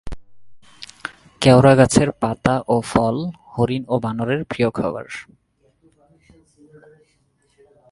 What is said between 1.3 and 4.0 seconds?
কেওড়া গাছের পাতা ও ফল হরিণ ও